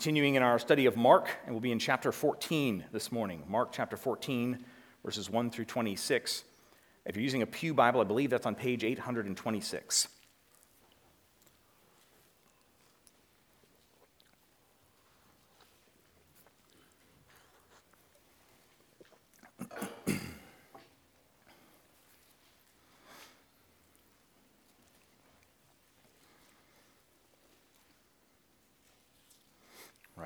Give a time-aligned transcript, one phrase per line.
[0.00, 3.42] continuing in our study of Mark, and we'll be in chapter 14 this morning.
[3.46, 4.64] Mark chapter 14,
[5.04, 6.42] verses 1 through 26.
[7.04, 10.08] If you're using a Pew Bible, I believe that's on page 826.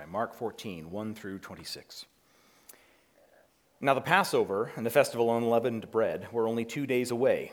[0.08, 2.06] Mark 14, 1 through 26.
[3.80, 7.52] Now, the Passover and the festival of unleavened bread were only two days away,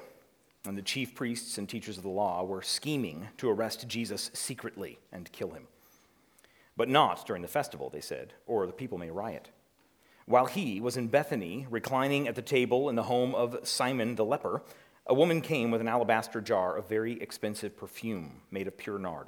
[0.65, 4.99] and the chief priests and teachers of the law were scheming to arrest Jesus secretly
[5.11, 5.67] and kill him.
[6.77, 9.49] But not during the festival, they said, or the people may riot.
[10.25, 14.25] While he was in Bethany, reclining at the table in the home of Simon the
[14.25, 14.63] leper,
[15.07, 19.27] a woman came with an alabaster jar of very expensive perfume made of pure nard.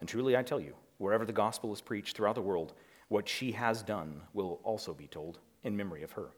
[0.00, 2.74] And truly I tell you, wherever the gospel is preached throughout the world,
[3.08, 6.30] what she has done will also be told in memory of her.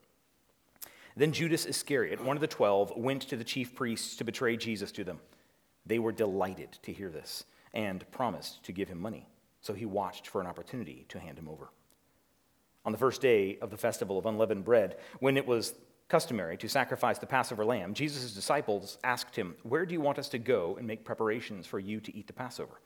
[1.16, 4.90] Then Judas Iscariot, one of the twelve, went to the chief priests to betray Jesus
[4.92, 5.20] to them.
[5.84, 9.28] They were delighted to hear this and promised to give him money.
[9.60, 11.70] So he watched for an opportunity to hand him over.
[12.84, 15.74] On the first day of the festival of unleavened bread, when it was
[16.08, 20.28] customary to sacrifice the Passover lamb, Jesus' disciples asked him, Where do you want us
[20.30, 22.80] to go and make preparations for you to eat the Passover?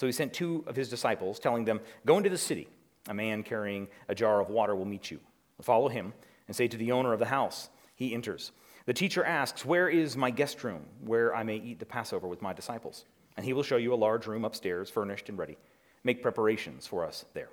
[0.00, 2.68] So he sent two of his disciples, telling them, Go into the city.
[3.08, 5.20] A man carrying a jar of water will meet you.
[5.60, 6.14] Follow him
[6.46, 8.52] and say to the owner of the house, He enters.
[8.86, 12.40] The teacher asks, Where is my guest room, where I may eat the Passover with
[12.40, 13.04] my disciples?
[13.36, 15.58] And he will show you a large room upstairs, furnished and ready.
[16.02, 17.50] Make preparations for us there.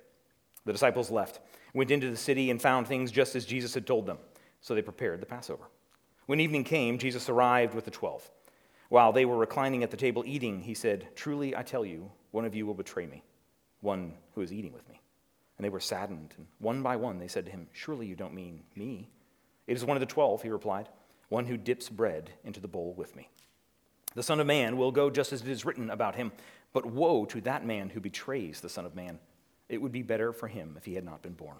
[0.64, 1.40] The disciples left,
[1.74, 4.16] went into the city, and found things just as Jesus had told them.
[4.62, 5.64] So they prepared the Passover.
[6.24, 8.30] When evening came, Jesus arrived with the twelve.
[8.88, 12.44] While they were reclining at the table eating, he said, Truly I tell you, one
[12.44, 13.22] of you will betray me,
[13.80, 15.00] one who is eating with me.
[15.56, 18.34] And they were saddened, and one by one they said to him, Surely you don't
[18.34, 19.08] mean me.
[19.66, 20.88] It is one of the twelve, he replied,
[21.28, 23.28] one who dips bread into the bowl with me.
[24.14, 26.32] The Son of Man will go just as it is written about him,
[26.72, 29.18] but woe to that man who betrays the Son of Man.
[29.68, 31.56] It would be better for him if he had not been born.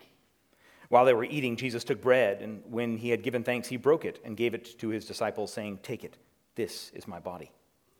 [0.88, 4.06] While they were eating, Jesus took bread, and when he had given thanks, he broke
[4.06, 6.16] it and gave it to his disciples, saying, Take it.
[6.54, 7.52] This is my body.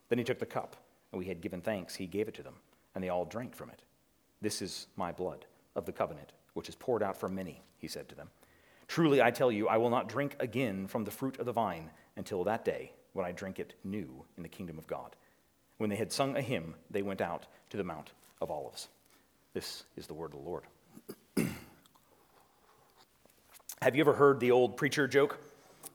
[0.09, 0.77] Then he took the cup,
[1.13, 1.95] and we had given thanks.
[1.95, 2.55] He gave it to them,
[2.95, 3.83] and they all drank from it.
[4.41, 8.09] This is my blood of the covenant, which is poured out for many, he said
[8.09, 8.31] to them.
[8.87, 11.91] Truly, I tell you, I will not drink again from the fruit of the vine
[12.17, 15.17] until that day when I drink it new in the kingdom of God.
[15.77, 18.89] When they had sung a hymn, they went out to the Mount of Olives.
[19.55, 20.65] This is the word of the Lord.
[23.83, 25.39] Have you ever heard the old preacher joke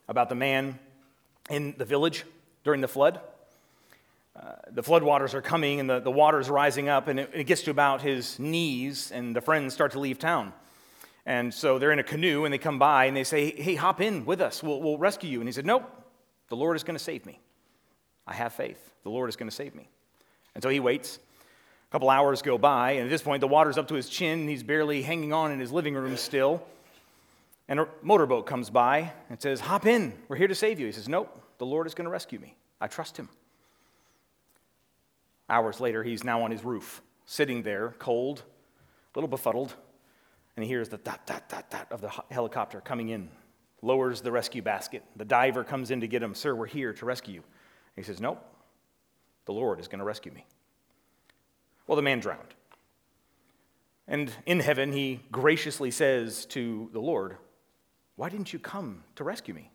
[0.08, 0.78] about the man
[1.50, 2.24] in the village
[2.62, 3.20] during the flood.
[4.36, 7.44] Uh, the floodwaters are coming and the, the water is rising up, and it, it
[7.44, 10.52] gets to about his knees, and the friends start to leave town.
[11.26, 14.00] And so they're in a canoe and they come by and they say, Hey, hop
[14.00, 14.62] in with us.
[14.62, 15.40] We'll, we'll rescue you.
[15.40, 15.90] And he said, Nope,
[16.48, 17.40] the Lord is going to save me.
[18.26, 18.92] I have faith.
[19.04, 19.88] The Lord is going to save me.
[20.54, 21.18] And so he waits.
[21.88, 24.40] A couple hours go by, and at this point, the water's up to his chin.
[24.40, 26.62] and He's barely hanging on in his living room still.
[27.68, 30.12] And a motorboat comes by and says, Hop in.
[30.28, 30.86] We're here to save you.
[30.86, 32.56] He says, Nope, the Lord is going to rescue me.
[32.80, 33.28] I trust him.
[35.48, 38.42] Hours later, he's now on his roof, sitting there, cold,
[39.14, 39.74] a little befuddled,
[40.56, 43.28] and he hears the dot, dot, dot, dot of the helicopter coming in,
[43.82, 45.02] lowers the rescue basket.
[45.16, 46.34] The diver comes in to get him.
[46.34, 47.42] Sir, we're here to rescue you.
[47.96, 48.42] he says, Nope,
[49.44, 50.46] the Lord is going to rescue me.
[51.86, 52.54] Well, the man drowned.
[54.06, 57.36] And in heaven, he graciously says to the Lord,
[58.16, 59.70] Why didn't you come to rescue me?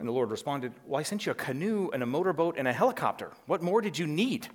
[0.00, 2.72] And the Lord responded, Well, I sent you a canoe and a motorboat and a
[2.72, 3.32] helicopter.
[3.46, 4.48] What more did you need?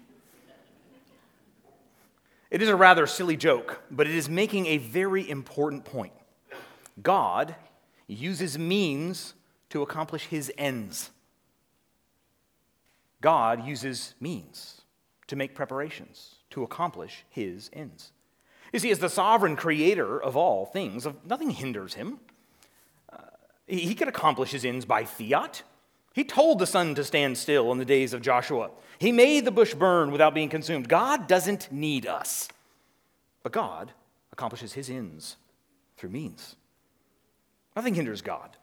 [2.49, 6.13] It is a rather silly joke, but it is making a very important point.
[7.01, 7.55] God
[8.07, 9.35] uses means
[9.69, 11.11] to accomplish his ends.
[13.21, 14.81] God uses means
[15.27, 18.11] to make preparations to accomplish his ends.
[18.73, 22.19] You see, as the sovereign creator of all things, nothing hinders him.
[23.67, 25.63] He could accomplish his ends by fiat.
[26.13, 28.69] He told the sun to stand still in the days of Joshua.
[28.99, 30.87] He made the bush burn without being consumed.
[30.87, 32.47] God doesn't need us.
[33.43, 33.91] But God
[34.31, 35.37] accomplishes his ends
[35.97, 36.55] through means.
[37.75, 38.55] Nothing hinders God.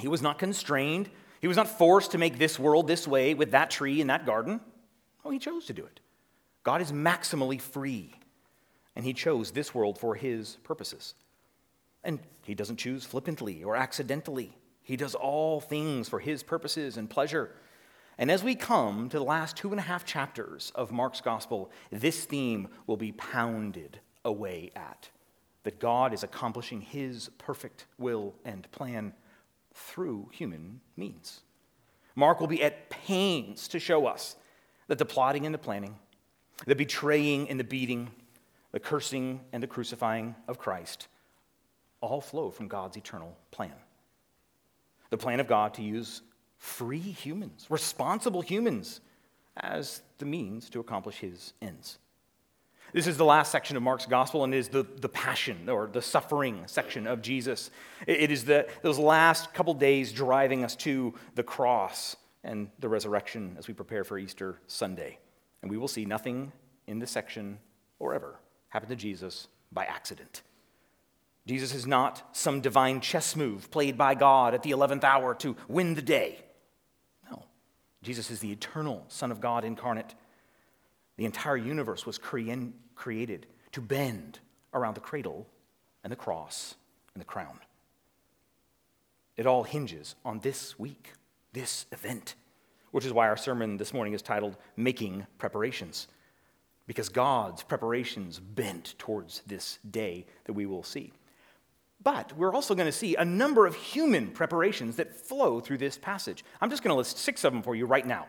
[0.00, 3.50] He was not constrained, he was not forced to make this world this way with
[3.50, 4.60] that tree in that garden.
[5.24, 6.00] Oh, he chose to do it.
[6.62, 8.12] God is maximally free,
[8.94, 11.14] and he chose this world for his purposes.
[12.04, 14.56] And he doesn't choose flippantly or accidentally.
[14.82, 17.50] He does all things for his purposes and pleasure.
[18.18, 21.70] And as we come to the last two and a half chapters of Mark's gospel,
[21.90, 25.08] this theme will be pounded away at
[25.64, 29.12] that God is accomplishing his perfect will and plan
[29.72, 31.42] through human means.
[32.16, 34.36] Mark will be at pains to show us
[34.88, 35.96] that the plotting and the planning,
[36.66, 38.10] the betraying and the beating,
[38.72, 41.06] the cursing and the crucifying of Christ
[42.02, 43.72] all flow from God's eternal plan.
[45.08, 46.20] The plan of God to use
[46.58, 49.00] free humans, responsible humans,
[49.56, 51.98] as the means to accomplish his ends.
[52.92, 56.02] This is the last section of Mark's gospel, and is the, the passion or the
[56.02, 57.70] suffering section of Jesus.
[58.06, 63.56] It is the, those last couple days driving us to the cross and the resurrection
[63.58, 65.18] as we prepare for Easter Sunday.
[65.62, 66.52] And we will see nothing
[66.86, 67.58] in this section
[67.98, 68.36] or ever
[68.68, 70.42] happen to Jesus by accident.
[71.46, 75.56] Jesus is not some divine chess move played by God at the 11th hour to
[75.66, 76.38] win the day.
[77.30, 77.44] No.
[78.02, 80.14] Jesus is the eternal Son of God incarnate.
[81.16, 84.38] The entire universe was created to bend
[84.72, 85.48] around the cradle
[86.04, 86.76] and the cross
[87.14, 87.58] and the crown.
[89.36, 91.12] It all hinges on this week,
[91.52, 92.36] this event,
[92.92, 96.06] which is why our sermon this morning is titled Making Preparations,
[96.86, 101.12] because God's preparations bent towards this day that we will see.
[102.02, 105.98] But we're also going to see a number of human preparations that flow through this
[105.98, 106.44] passage.
[106.60, 108.26] I'm just going to list six of them for you right now.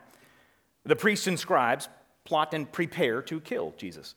[0.85, 1.87] The priests and scribes
[2.25, 4.15] plot and prepare to kill Jesus.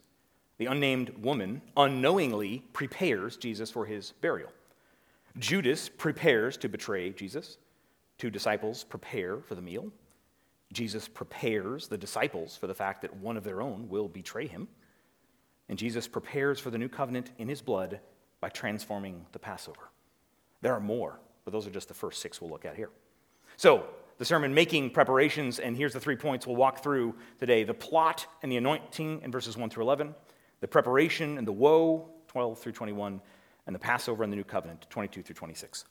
[0.59, 4.51] The unnamed woman unknowingly prepares Jesus for his burial.
[5.39, 7.59] Judas prepares to betray Jesus.
[8.19, 9.93] Two disciples prepare for the meal.
[10.73, 14.69] Jesus prepares the disciples for the fact that one of their own will betray him.
[15.69, 18.01] And Jesus prepares for the new covenant in his blood
[18.41, 19.91] by transforming the Passover.
[20.63, 22.91] There are more, but those are just the first six we'll look at here.
[23.57, 23.87] So,
[24.19, 28.27] the sermon making preparations, and here's the three points we'll walk through today the plot
[28.43, 30.15] and the anointing in verses 1 through 11,
[30.61, 33.21] the preparation and the woe, 12 through 21,
[33.67, 35.85] and the Passover and the new covenant, 22 through 26.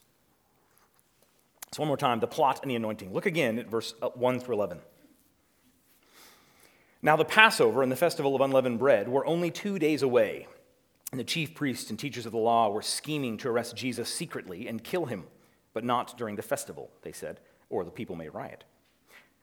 [1.71, 3.13] So, one more time the plot and the anointing.
[3.13, 4.79] Look again at verse uh, 1 through 11.
[7.01, 10.47] Now, the Passover and the festival of unleavened bread were only two days away,
[11.11, 14.67] and the chief priests and teachers of the law were scheming to arrest Jesus secretly
[14.67, 15.25] and kill him,
[15.73, 18.63] but not during the festival, they said or the people may riot.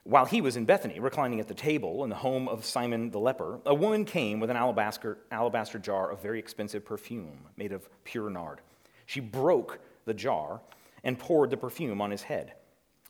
[0.04, 3.20] While he was in Bethany, reclining at the table in the home of Simon the
[3.20, 7.88] leper, a woman came with an alabaster, alabaster jar of very expensive perfume made of
[8.02, 8.60] pure nard.
[9.06, 10.60] She broke the jar
[11.04, 12.54] and poured the perfume on his head.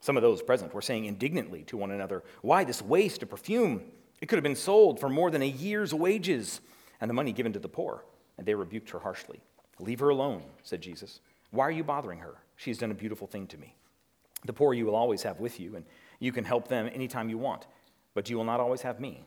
[0.00, 3.82] Some of those present were saying indignantly to one another, Why this waste of perfume?
[4.20, 6.60] It could have been sold for more than a year's wages
[7.00, 8.04] and the money given to the poor.
[8.38, 9.40] And they rebuked her harshly.
[9.78, 11.20] Leave her alone, said Jesus.
[11.50, 12.34] Why are you bothering her?
[12.56, 13.74] She has done a beautiful thing to me.
[14.44, 15.84] The poor you will always have with you, and
[16.18, 17.66] you can help them anytime you want,
[18.14, 19.24] but you will not always have me.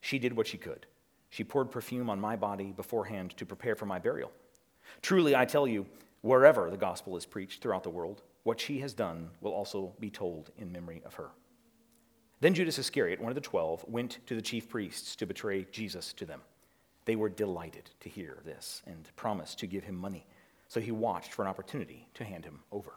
[0.00, 0.86] She did what she could.
[1.30, 4.30] She poured perfume on my body beforehand to prepare for my burial.
[5.02, 5.86] Truly, I tell you,
[6.22, 10.10] wherever the gospel is preached throughout the world, what she has done will also be
[10.10, 11.30] told in memory of her.
[12.40, 16.12] Then Judas Iscariot, one of the twelve, went to the chief priests to betray Jesus
[16.14, 16.40] to them.
[17.06, 20.26] They were delighted to hear this and promised to give him money.
[20.68, 22.92] So he watched for an opportunity to hand him over.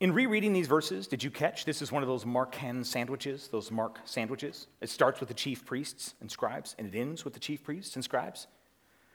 [0.00, 3.70] In rereading these verses, did you catch this is one of those Markan sandwiches, those
[3.70, 4.66] Mark sandwiches?
[4.82, 7.94] It starts with the chief priests and scribes, and it ends with the chief priests
[7.94, 8.46] and scribes.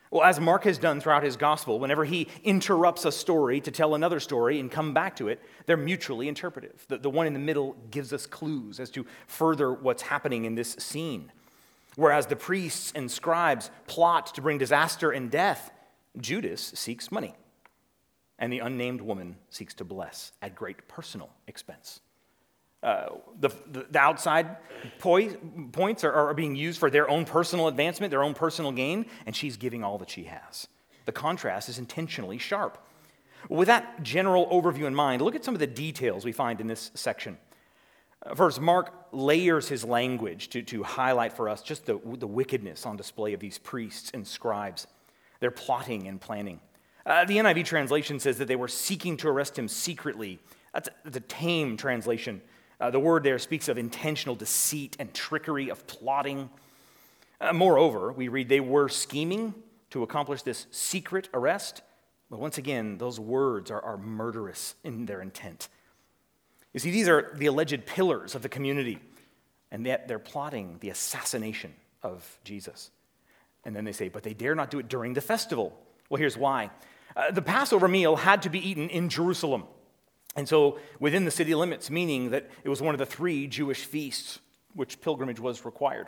[0.10, 3.96] Well, as Mark has done throughout his gospel, whenever he interrupts a story to tell
[3.96, 6.84] another story and come back to it, they're mutually interpretive.
[6.88, 10.55] The, the one in the middle gives us clues as to further what's happening in
[10.55, 11.31] this scene.
[11.96, 15.72] Whereas the priests and scribes plot to bring disaster and death,
[16.20, 17.36] Judas seeks money
[18.42, 22.02] and the unnamed woman seeks to bless at great personal expense.
[22.82, 24.58] Uh, the, the, outside
[24.98, 25.38] poi-
[25.72, 29.36] points are, are being used for their own personal advancement, their own personal gain, and
[29.36, 30.68] she's giving all that she has.
[31.06, 32.80] The contrast is intentionally sharp.
[33.48, 36.66] With that general overview in mind, look at some of the details we find in
[36.66, 37.38] this section.
[38.36, 42.96] First, Mark layers his language to, to highlight for us just the, the wickedness on
[42.96, 44.88] display of these priests and scribes.
[45.40, 46.60] They're plotting and planning.
[47.04, 50.40] Uh, the NIV translation says that they were seeking to arrest him secretly.
[50.74, 52.42] That's a, that's a tame translation.
[52.80, 56.50] Uh, the word there speaks of intentional deceit and trickery, of plotting.
[57.40, 59.56] Uh, moreover, we read they were scheming
[59.90, 61.82] to accomplish this secret arrest.
[62.30, 65.70] But once again, those words are, are murderous in their intent.
[66.74, 69.00] You see, these are the alleged pillars of the community,
[69.72, 71.74] and yet they're plotting the assassination
[72.04, 72.92] of Jesus.
[73.63, 75.78] And then they say, but they dare not do it during the festival.
[76.10, 76.72] Well, here's why.
[77.16, 79.66] Uh, the Passover meal had to be eaten in Jerusalem.
[80.36, 83.84] And so within the city limits, meaning that it was one of the three Jewish
[83.84, 84.40] feasts
[84.74, 86.08] which pilgrimage was required.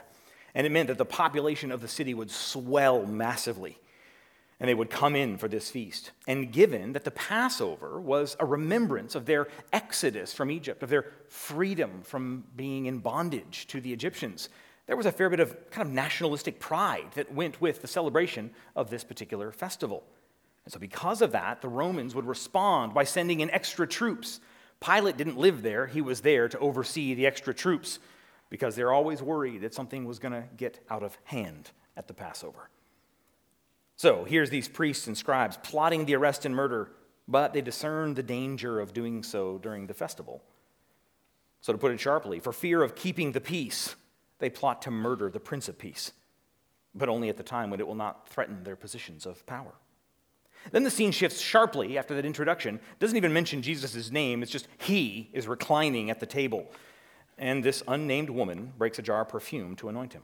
[0.56, 3.78] And it meant that the population of the city would swell massively.
[4.64, 6.12] And they would come in for this feast.
[6.26, 11.12] And given that the Passover was a remembrance of their exodus from Egypt, of their
[11.28, 14.48] freedom from being in bondage to the Egyptians,
[14.88, 18.52] there was a fair bit of kind of nationalistic pride that went with the celebration
[18.74, 20.02] of this particular festival.
[20.64, 24.40] And so, because of that, the Romans would respond by sending in extra troops.
[24.80, 28.00] Pilate didn't live there, he was there to oversee the extra troops
[28.50, 32.14] because they're always worried that something was going to get out of hand at the
[32.14, 32.70] Passover.
[33.96, 36.92] So, here's these priests and scribes plotting the arrest and murder,
[37.28, 40.44] but they discern the danger of doing so during the festival.
[41.62, 43.96] So, to put it sharply, for fear of keeping the peace,
[44.40, 46.12] they plot to murder the Prince of Peace,
[46.94, 49.74] but only at the time when it will not threaten their positions of power.
[50.72, 52.76] Then the scene shifts sharply after that introduction.
[52.76, 56.72] It doesn't even mention Jesus' name, it's just he is reclining at the table.
[57.38, 60.24] And this unnamed woman breaks a jar of perfume to anoint him.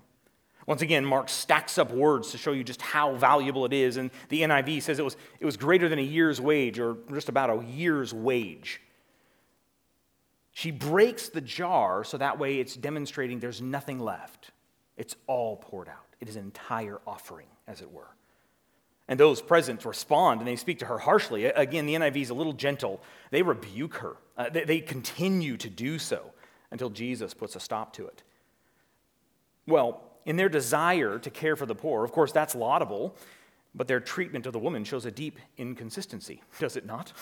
[0.67, 3.97] Once again, Mark stacks up words to show you just how valuable it is.
[3.97, 7.29] And the NIV says it was, it was greater than a year's wage, or just
[7.29, 8.81] about a year's wage.
[10.51, 14.51] She breaks the jar so that way it's demonstrating there's nothing left.
[14.97, 15.95] It's all poured out.
[16.19, 18.09] It is an entire offering, as it were.
[19.07, 21.45] And those present respond and they speak to her harshly.
[21.45, 23.01] Again, the NIV is a little gentle.
[23.31, 26.31] They rebuke her, uh, they, they continue to do so
[26.71, 28.21] until Jesus puts a stop to it.
[29.65, 33.15] Well, in their desire to care for the poor, of course, that's laudable,
[33.75, 37.13] but their treatment of the woman shows a deep inconsistency, does it not?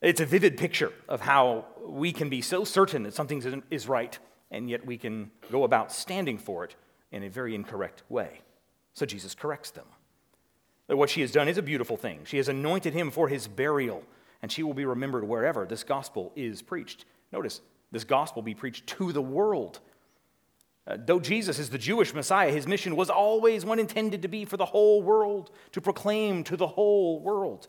[0.00, 4.18] It's a vivid picture of how we can be so certain that something is right,
[4.50, 6.74] and yet we can go about standing for it
[7.12, 8.40] in a very incorrect way.
[8.94, 9.86] So Jesus corrects them.
[10.88, 12.20] That what she has done is a beautiful thing.
[12.24, 14.02] She has anointed him for his burial,
[14.42, 17.04] and she will be remembered wherever this gospel is preached.
[17.32, 17.60] Notice,
[17.92, 19.80] this gospel be preached to the world.
[20.86, 24.44] Uh, though Jesus is the Jewish Messiah, his mission was always one intended to be
[24.44, 27.68] for the whole world, to proclaim to the whole world.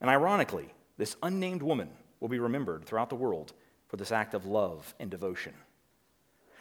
[0.00, 3.52] And ironically, this unnamed woman will be remembered throughout the world
[3.86, 5.54] for this act of love and devotion.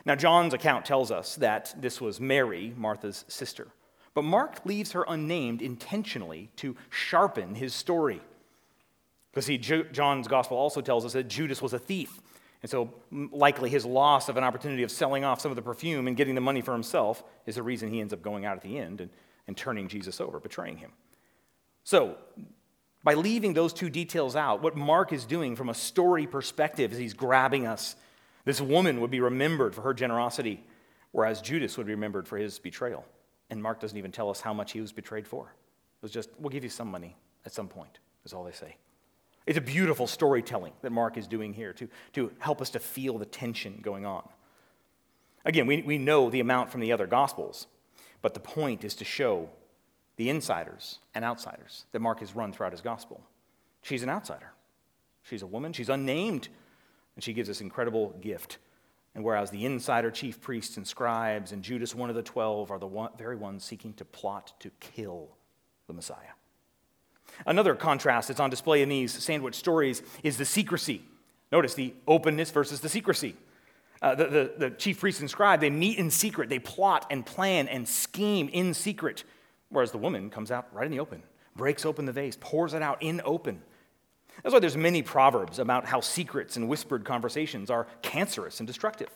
[0.06, 3.68] Now, John's account tells us that this was Mary, Martha's sister.
[4.14, 8.22] But Mark leaves her unnamed intentionally to sharpen his story.
[9.32, 12.20] Because see, John's gospel also tells us that Judas was a thief.
[12.62, 16.08] And so, likely, his loss of an opportunity of selling off some of the perfume
[16.08, 18.62] and getting the money for himself is the reason he ends up going out at
[18.62, 19.10] the end and,
[19.48, 20.92] and turning Jesus over, betraying him.
[21.84, 22.18] So,
[23.04, 26.98] by leaving those two details out, what Mark is doing from a story perspective is
[26.98, 27.96] he's grabbing us.
[28.44, 30.62] This woman would be remembered for her generosity,
[31.12, 33.06] whereas Judas would be remembered for his betrayal.
[33.50, 35.46] And Mark doesn't even tell us how much he was betrayed for.
[35.46, 38.76] It was just, we'll give you some money at some point, is all they say.
[39.50, 43.18] It's a beautiful storytelling that Mark is doing here to, to help us to feel
[43.18, 44.22] the tension going on.
[45.44, 47.66] Again, we, we know the amount from the other Gospels,
[48.22, 49.50] but the point is to show
[50.18, 53.24] the insiders and outsiders that Mark has run throughout his Gospel.
[53.82, 54.52] She's an outsider.
[55.24, 56.50] She's a woman, she's unnamed,
[57.16, 58.60] and she gives this incredible gift
[59.16, 62.78] and whereas the insider chief priests and scribes and Judas, one of the twelve, are
[62.78, 65.30] the one, very ones seeking to plot to kill
[65.88, 66.34] the Messiah.
[67.46, 71.02] Another contrast that's on display in these sandwich stories is the secrecy.
[71.52, 73.36] Notice the openness versus the secrecy.
[74.02, 76.50] Uh, the, the, the chief priests and scribe, they meet in secret.
[76.50, 79.24] They plot and plan and scheme in secret.
[79.70, 81.24] Whereas the woman comes out right in the open,
[81.56, 83.62] breaks open the vase, pours it out in open.
[84.42, 89.10] That's why there's many proverbs about how secrets and whispered conversations are cancerous and destructive.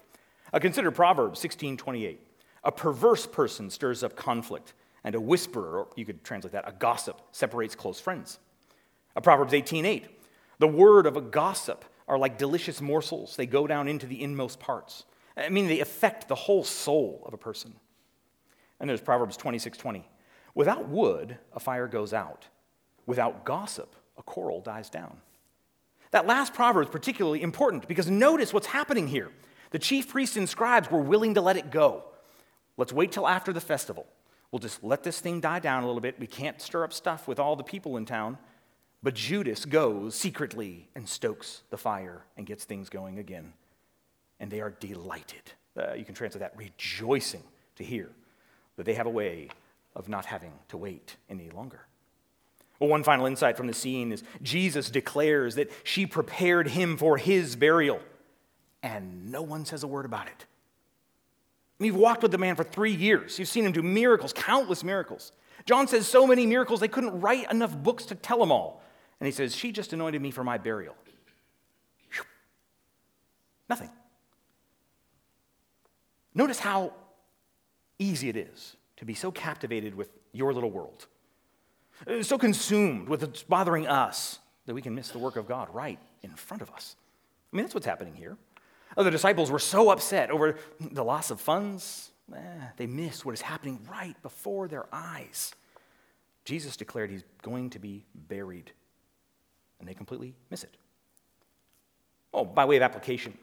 [0.51, 2.17] Uh, consider Proverbs 16:28.
[2.65, 6.71] A perverse person stirs up conflict, and a whisperer, or you could translate that, a
[6.71, 8.39] gossip, separates close friends.
[9.15, 10.07] A Proverbs 18:8.
[10.59, 13.35] The word of a gossip are like delicious morsels.
[13.35, 15.05] They go down into the inmost parts.
[15.35, 17.75] I mean, they affect the whole soul of a person.
[18.79, 20.05] And there's Proverbs 26:20.
[20.55, 22.47] Without wood, a fire goes out.
[23.05, 25.21] Without gossip, a quarrel dies down.
[26.11, 29.31] That last proverb is particularly important because notice what's happening here.
[29.71, 32.05] The chief priests and scribes were willing to let it go.
[32.77, 34.05] Let's wait till after the festival.
[34.53, 36.19] We'll just let this thing die down a little bit.
[36.19, 38.37] We can't stir up stuff with all the people in town.
[39.01, 43.53] But Judas goes secretly and stokes the fire and gets things going again.
[44.39, 45.41] And they are delighted.
[45.75, 47.41] Uh, you can translate that rejoicing
[47.77, 48.11] to hear
[48.75, 49.49] that they have a way
[49.95, 51.87] of not having to wait any longer.
[52.79, 57.17] Well, one final insight from the scene is Jesus declares that she prepared him for
[57.17, 58.01] his burial,
[58.83, 60.45] and no one says a word about it.
[61.79, 63.37] You've walked with the man for three years.
[63.39, 65.31] You've seen him do miracles, countless miracles.
[65.65, 68.81] John says so many miracles they couldn't write enough books to tell them all.
[69.19, 70.95] And he says, She just anointed me for my burial.
[72.11, 72.23] Whew.
[73.69, 73.89] Nothing.
[76.35, 76.93] Notice how
[77.99, 81.07] easy it is to be so captivated with your little world,
[82.07, 85.69] uh, so consumed with what's bothering us that we can miss the work of God
[85.73, 86.95] right in front of us.
[87.51, 88.37] I mean, that's what's happening here.
[88.95, 92.39] The disciples were so upset over the loss of funds, eh,
[92.77, 95.53] they miss what is happening right before their eyes.
[96.45, 98.71] Jesus declared he's going to be buried,
[99.79, 100.75] and they completely miss it.
[102.33, 103.37] Oh, by way of application,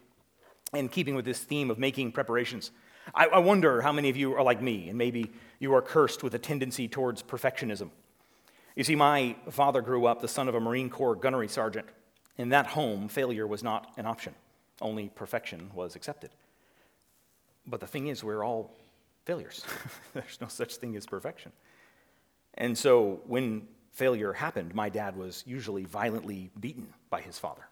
[0.74, 2.70] in keeping with this theme of making preparations,
[3.14, 6.22] I, I wonder how many of you are like me, and maybe you are cursed
[6.22, 7.90] with a tendency towards perfectionism.
[8.76, 11.86] You see, my father grew up the son of a Marine Corps gunnery sergeant.
[12.36, 14.34] In that home, failure was not an option,
[14.80, 16.30] only perfection was accepted.
[17.66, 18.74] But the thing is, we're all
[19.24, 19.64] failures.
[20.14, 21.52] There's no such thing as perfection.
[22.54, 27.62] And so when failure happened, my dad was usually violently beaten by his father.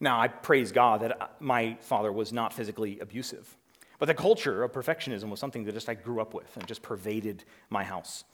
[0.00, 3.56] Now, I praise God that uh, my father was not physically abusive.
[3.98, 6.80] But the culture of perfectionism was something that just I grew up with and just
[6.80, 8.24] pervaded my house.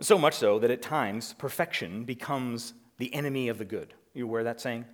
[0.00, 3.94] So much so that at times perfection becomes the enemy of the good.
[4.14, 4.84] You aware of that saying?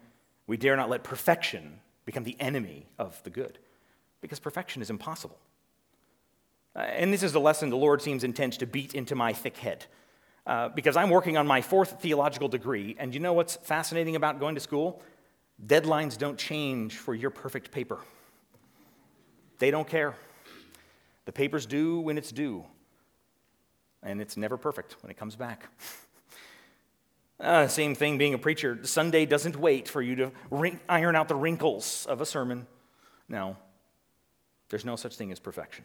[0.50, 3.60] We dare not let perfection become the enemy of the good
[4.20, 5.38] because perfection is impossible.
[6.74, 9.56] Uh, and this is the lesson the Lord seems intent to beat into my thick
[9.58, 9.86] head.
[10.44, 14.40] Uh, because I'm working on my fourth theological degree, and you know what's fascinating about
[14.40, 15.00] going to school?
[15.64, 18.00] Deadlines don't change for your perfect paper.
[19.60, 20.16] They don't care.
[21.26, 22.64] The paper's due when it's due,
[24.02, 25.68] and it's never perfect when it comes back.
[27.40, 28.78] Uh, same thing being a preacher.
[28.82, 30.32] Sunday doesn't wait for you to
[30.88, 32.66] iron out the wrinkles of a sermon.
[33.28, 33.56] No,
[34.68, 35.84] there's no such thing as perfection.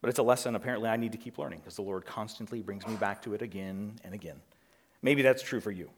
[0.00, 2.86] But it's a lesson apparently I need to keep learning because the Lord constantly brings
[2.86, 4.40] me back to it again and again.
[5.02, 5.90] Maybe that's true for you.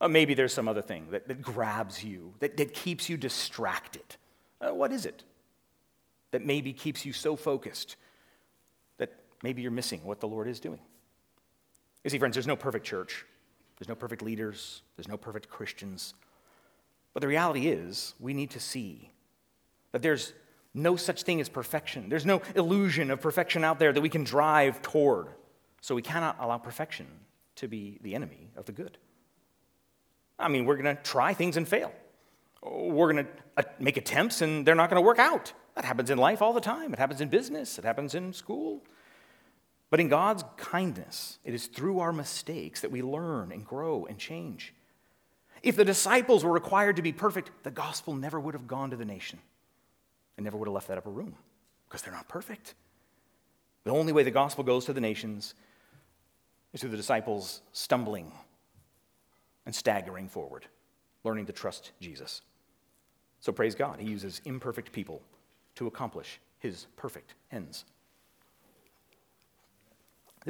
[0.00, 4.16] Uh, maybe there's some other thing that, that grabs you, that, that keeps you distracted.
[4.60, 5.24] Uh, what is it?
[6.30, 7.96] that maybe keeps you so focused
[8.98, 10.80] that maybe you're missing what the Lord is doing.
[12.04, 13.24] You see, friends, there's no perfect church,
[13.80, 16.12] there's no perfect leaders, there's no perfect Christians.
[17.14, 19.10] But the reality is, we need to see
[19.92, 20.34] that there's
[20.74, 22.10] no such thing as perfection.
[22.10, 25.28] There's no illusion of perfection out there that we can drive toward.
[25.80, 27.06] So we cannot allow perfection
[27.56, 28.98] to be the enemy of the good.
[30.38, 31.90] I mean, we're going to try things and fail.
[32.62, 35.54] We're going to make attempts and they're not going to work out.
[35.74, 36.92] That happens in life all the time.
[36.92, 38.82] It happens in business, it happens in school.
[39.90, 44.18] But in God's kindness, it is through our mistakes that we learn and grow and
[44.18, 44.72] change.
[45.62, 48.96] If the disciples were required to be perfect, the gospel never would have gone to
[48.96, 49.40] the nation
[50.36, 51.34] and never would have left that upper room
[51.88, 52.74] because they're not perfect.
[53.84, 55.54] The only way the gospel goes to the nations
[56.72, 58.32] is through the disciples stumbling
[59.66, 60.66] and staggering forward,
[61.24, 62.42] learning to trust Jesus.
[63.40, 65.20] So praise God, He uses imperfect people
[65.74, 67.84] to accomplish his perfect ends.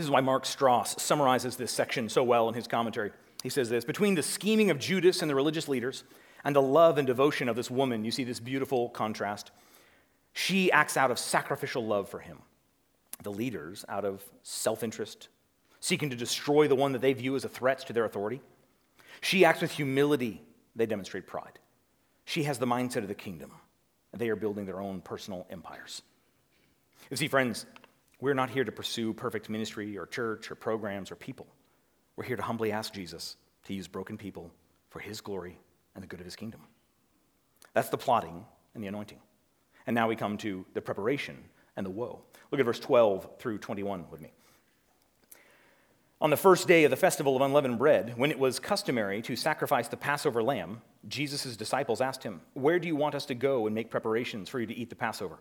[0.00, 3.12] This is why Mark Strauss summarizes this section so well in his commentary.
[3.42, 6.04] He says this Between the scheming of Judas and the religious leaders
[6.42, 9.50] and the love and devotion of this woman, you see this beautiful contrast.
[10.32, 12.38] She acts out of sacrificial love for him,
[13.22, 15.28] the leaders out of self interest,
[15.80, 18.40] seeking to destroy the one that they view as a threat to their authority.
[19.20, 20.40] She acts with humility,
[20.74, 21.58] they demonstrate pride.
[22.24, 23.50] She has the mindset of the kingdom.
[24.16, 26.00] They are building their own personal empires.
[27.10, 27.66] You see, friends,
[28.20, 31.46] we're not here to pursue perfect ministry or church or programs or people.
[32.16, 34.50] We're here to humbly ask Jesus to use broken people
[34.90, 35.59] for his glory
[35.94, 36.61] and the good of his kingdom.
[37.72, 39.18] That's the plotting and the anointing.
[39.87, 41.37] And now we come to the preparation
[41.76, 42.20] and the woe.
[42.50, 44.33] Look at verse 12 through 21 with me.
[46.22, 49.37] On the first day of the festival of unleavened bread, when it was customary to
[49.37, 53.66] sacrifice the Passover lamb, Jesus' disciples asked him, Where do you want us to go
[53.66, 55.38] and make preparations for you to eat the Passover?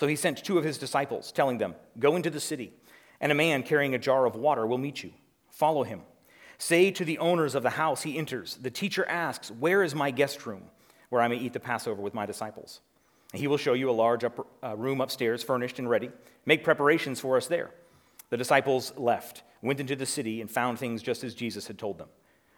[0.00, 2.72] So he sent two of his disciples, telling them, Go into the city,
[3.20, 5.12] and a man carrying a jar of water will meet you.
[5.50, 6.00] Follow him.
[6.56, 10.10] Say to the owners of the house he enters, The teacher asks, Where is my
[10.10, 10.62] guest room,
[11.10, 12.80] where I may eat the Passover with my disciples?
[13.32, 16.10] And he will show you a large upper, uh, room upstairs, furnished and ready.
[16.46, 17.70] Make preparations for us there.
[18.30, 21.98] The disciples left, went into the city, and found things just as Jesus had told
[21.98, 22.08] them.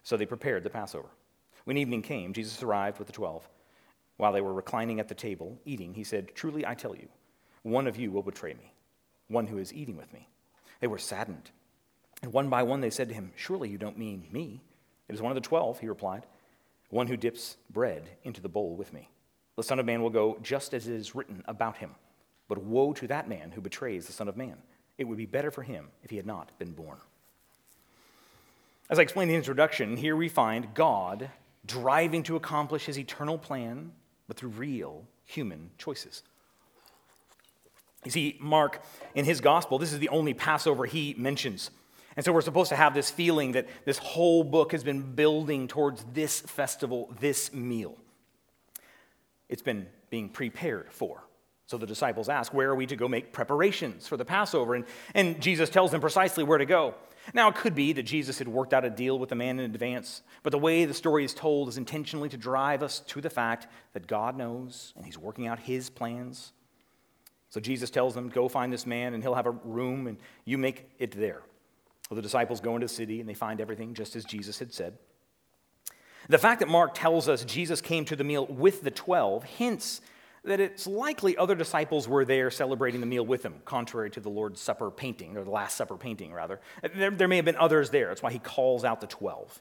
[0.04, 1.08] So they prepared the Passover.
[1.64, 3.48] When evening came, Jesus arrived with the twelve.
[4.16, 7.08] While they were reclining at the table, eating, he said, Truly I tell you,
[7.62, 8.72] one of you will betray me,
[9.28, 10.28] one who is eating with me.
[10.80, 11.50] They were saddened.
[12.22, 14.62] And one by one they said to him, Surely you don't mean me.
[15.08, 16.26] It is one of the twelve, he replied,
[16.90, 19.08] one who dips bread into the bowl with me.
[19.56, 21.94] The Son of Man will go just as it is written about him.
[22.48, 24.56] But woe to that man who betrays the Son of Man.
[24.98, 26.98] It would be better for him if he had not been born.
[28.90, 31.30] As I explained in the introduction, here we find God
[31.64, 33.92] driving to accomplish his eternal plan,
[34.28, 36.22] but through real human choices.
[38.04, 38.82] You see, Mark,
[39.14, 41.70] in his gospel, this is the only Passover he mentions.
[42.16, 45.68] And so we're supposed to have this feeling that this whole book has been building
[45.68, 47.96] towards this festival, this meal.
[49.48, 51.22] It's been being prepared for.
[51.66, 54.74] So the disciples ask, Where are we to go make preparations for the Passover?
[54.74, 54.84] And,
[55.14, 56.94] and Jesus tells them precisely where to go.
[57.32, 59.70] Now, it could be that Jesus had worked out a deal with the man in
[59.70, 63.30] advance, but the way the story is told is intentionally to drive us to the
[63.30, 66.52] fact that God knows and he's working out his plans.
[67.52, 70.56] So Jesus tells them, Go find this man, and he'll have a room, and you
[70.56, 71.42] make it there.
[72.08, 74.72] Well, the disciples go into the city, and they find everything just as Jesus had
[74.72, 74.96] said.
[76.30, 80.00] The fact that Mark tells us Jesus came to the meal with the 12 hints
[80.44, 84.30] that it's likely other disciples were there celebrating the meal with him, contrary to the
[84.30, 86.58] Lord's Supper painting, or the Last Supper painting, rather.
[86.96, 88.08] There, there may have been others there.
[88.08, 89.60] That's why he calls out the 12.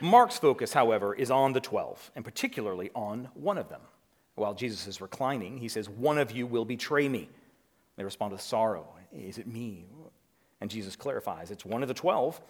[0.00, 3.82] Mark's focus, however, is on the 12, and particularly on one of them.
[4.34, 7.28] While Jesus is reclining, he says, One of you will betray me.
[7.96, 8.86] They respond with sorrow.
[9.12, 9.84] Is it me?
[10.60, 12.40] And Jesus clarifies, It's one of the 12,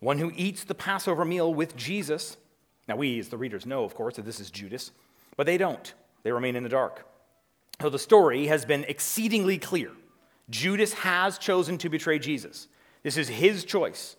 [0.00, 2.36] one who eats the Passover meal with Jesus.
[2.88, 4.90] Now, we, as the readers, know, of course, that this is Judas,
[5.36, 5.92] but they don't.
[6.22, 7.06] They remain in the dark.
[7.80, 9.90] So the story has been exceedingly clear.
[10.50, 12.68] Judas has chosen to betray Jesus.
[13.02, 14.16] This is his choice.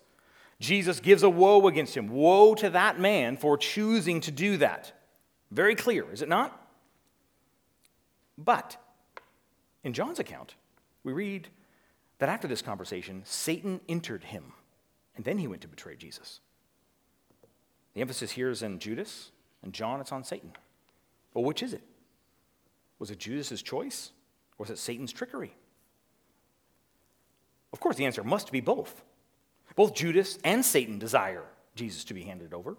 [0.60, 2.08] Jesus gives a woe against him.
[2.08, 4.92] Woe to that man for choosing to do that.
[5.50, 6.63] Very clear, is it not?
[8.36, 8.76] But
[9.82, 10.54] in John's account,
[11.02, 11.48] we read
[12.18, 14.52] that after this conversation, Satan entered him,
[15.16, 16.40] and then he went to betray Jesus.
[17.94, 19.30] The emphasis here is on Judas,
[19.62, 20.52] and John, it's on Satan.
[21.32, 21.82] Well, which is it?
[22.98, 24.12] Was it Judas's choice,
[24.58, 25.54] or was it Satan's trickery?
[27.72, 29.02] Of course, the answer must be both.
[29.76, 31.44] Both Judas and Satan desire
[31.74, 32.76] Jesus to be handed over.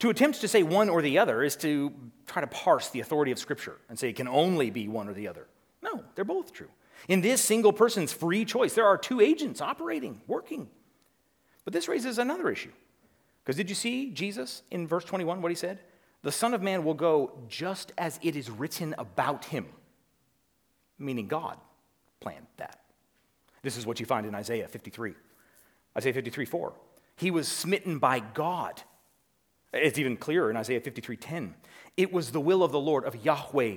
[0.00, 1.92] To attempt to say one or the other is to
[2.26, 5.12] try to parse the authority of Scripture and say it can only be one or
[5.12, 5.48] the other.
[5.82, 6.68] No, they're both true.
[7.08, 10.68] In this single person's free choice, there are two agents operating, working.
[11.64, 12.72] But this raises another issue.
[13.42, 15.80] Because did you see Jesus in verse 21, what he said?
[16.22, 19.66] The Son of Man will go just as it is written about him,
[20.98, 21.58] meaning God
[22.20, 22.80] planned that.
[23.62, 25.14] This is what you find in Isaiah 53.
[25.96, 26.72] Isaiah 53 4.
[27.16, 28.82] He was smitten by God.
[29.72, 31.54] It's even clearer in Isaiah 53:10.
[31.96, 33.76] It was the will of the Lord of Yahweh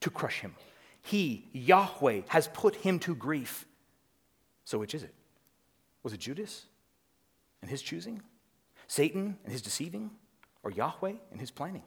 [0.00, 0.54] to crush him.
[1.02, 3.66] He, Yahweh, has put him to grief.
[4.64, 5.14] So which is it?
[6.02, 6.66] Was it Judas
[7.62, 8.22] and his choosing?
[8.86, 10.10] Satan and his deceiving?
[10.62, 11.82] or Yahweh and his planning.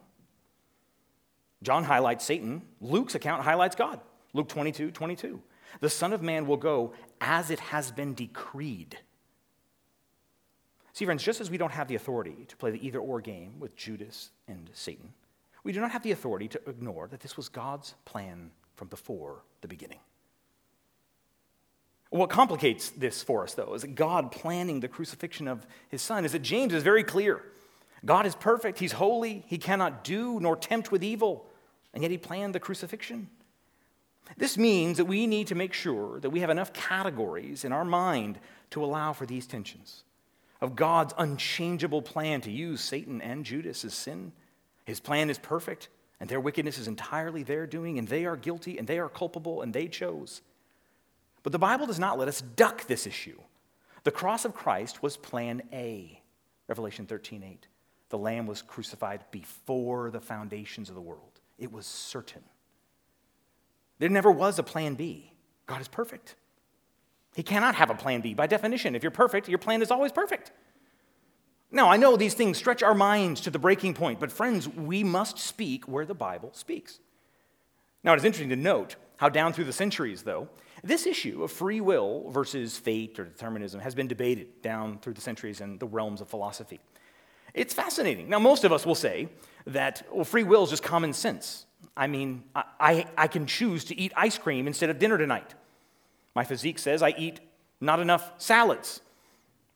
[1.62, 4.00] John highlights Satan, Luke's account highlights God.
[4.32, 5.40] Luke 22 22.
[5.80, 8.98] The Son of Man will go as it has been decreed.
[10.94, 13.58] See, friends, just as we don't have the authority to play the either or game
[13.58, 15.12] with Judas and Satan,
[15.64, 19.42] we do not have the authority to ignore that this was God's plan from before
[19.60, 19.98] the beginning.
[22.10, 26.24] What complicates this for us, though, is that God planning the crucifixion of his son
[26.24, 27.42] is that James is very clear.
[28.04, 31.46] God is perfect, He's holy, He cannot do nor tempt with evil,
[31.92, 33.30] and yet He planned the crucifixion.
[34.36, 37.84] This means that we need to make sure that we have enough categories in our
[37.84, 38.38] mind
[38.70, 40.04] to allow for these tensions
[40.64, 44.32] of God's unchangeable plan to use Satan and Judas as sin.
[44.86, 48.78] His plan is perfect, and their wickedness is entirely their doing, and they are guilty,
[48.78, 50.40] and they are culpable, and they chose.
[51.42, 53.38] But the Bible does not let us duck this issue.
[54.04, 56.22] The cross of Christ was plan A,
[56.66, 57.66] Revelation 13 8.
[58.08, 61.40] The Lamb was crucified before the foundations of the world.
[61.58, 62.42] It was certain.
[63.98, 65.30] There never was a plan B.
[65.66, 66.36] God is perfect.
[67.34, 68.32] He cannot have a plan B.
[68.34, 70.52] By definition, if you're perfect, your plan is always perfect.
[71.70, 75.02] Now, I know these things stretch our minds to the breaking point, but friends, we
[75.02, 77.00] must speak where the Bible speaks.
[78.04, 80.48] Now, it is interesting to note how, down through the centuries, though,
[80.84, 85.20] this issue of free will versus fate or determinism has been debated down through the
[85.20, 86.78] centuries in the realms of philosophy.
[87.54, 88.28] It's fascinating.
[88.28, 89.28] Now, most of us will say
[89.66, 91.66] that well, free will is just common sense.
[91.96, 95.54] I mean, I, I can choose to eat ice cream instead of dinner tonight.
[96.34, 97.40] My physique says I eat
[97.80, 99.00] not enough salads,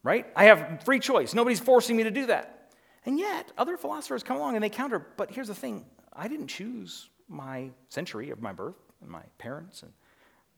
[0.03, 0.27] right?
[0.35, 1.35] I have free choice.
[1.35, 2.73] Nobody's forcing me to do that.
[3.07, 6.49] And yet, other philosophers come along and they counter, but here's the thing I didn't
[6.49, 8.77] choose my century of my birth.
[9.01, 9.93] and my parents and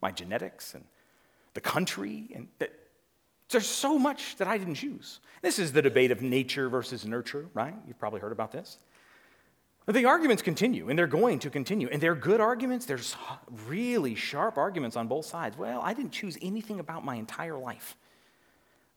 [0.01, 0.85] my genetics and
[1.55, 2.31] the country.
[2.35, 2.73] And that,
[3.51, 5.21] there's so much that I didn't choose.
[5.43, 7.75] This is the debate of nature versus nurture, right?
[7.87, 8.79] You've probably heard about this.
[9.93, 11.89] The arguments continue, and they're going to continue.
[11.91, 12.87] And they're good arguments.
[12.87, 13.17] There's
[13.67, 15.59] really sharp arguments on both sides.
[15.59, 17.97] Well, I didn't choose anything about my entire life.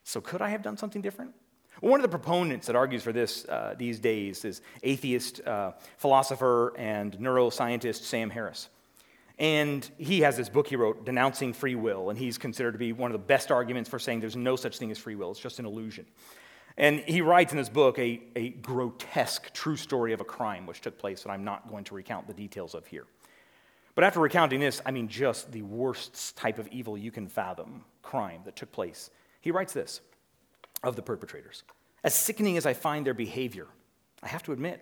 [0.03, 1.33] So could I have done something different?
[1.79, 6.73] One of the proponents that argues for this uh, these days is atheist uh, philosopher
[6.77, 8.69] and neuroscientist Sam Harris.
[9.39, 12.93] And he has this book he wrote, Denouncing Free Will, and he's considered to be
[12.93, 15.39] one of the best arguments for saying there's no such thing as free will, it's
[15.39, 16.05] just an illusion.
[16.77, 20.81] And he writes in his book a, a grotesque true story of a crime which
[20.81, 23.05] took place that I'm not going to recount the details of here.
[23.95, 27.85] But after recounting this, I mean, just the worst type of evil you can fathom
[28.01, 29.11] crime that took place.
[29.41, 30.01] He writes this
[30.83, 31.63] of the perpetrators
[32.03, 33.67] As sickening as I find their behavior,
[34.23, 34.81] I have to admit,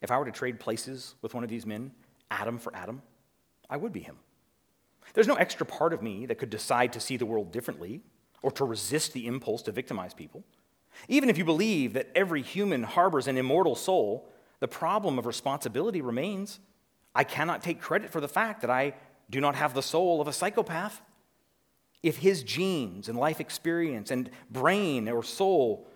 [0.00, 1.90] if I were to trade places with one of these men,
[2.30, 3.02] atom for atom,
[3.68, 4.16] I would be him.
[5.14, 8.02] There's no extra part of me that could decide to see the world differently
[8.42, 10.44] or to resist the impulse to victimize people.
[11.06, 14.28] Even if you believe that every human harbors an immortal soul,
[14.60, 16.58] the problem of responsibility remains.
[17.14, 18.94] I cannot take credit for the fact that I
[19.30, 21.00] do not have the soul of a psychopath.
[22.02, 25.88] If his genes and life experience and brain or soul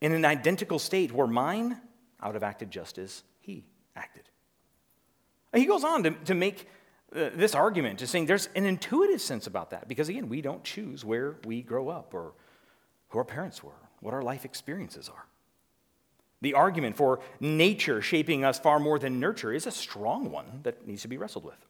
[0.00, 1.78] in an identical state were mine,
[2.20, 3.64] I would have acted just as he
[3.96, 4.28] acted.
[5.54, 6.68] He goes on to, to make
[7.14, 10.64] uh, this argument, to saying there's an intuitive sense about that, because again, we don't
[10.64, 12.32] choose where we grow up or
[13.08, 13.72] who our parents were,
[14.02, 15.26] what our life experiences are.
[16.42, 20.86] The argument for nature shaping us far more than nurture is a strong one that
[20.86, 21.66] needs to be wrestled with.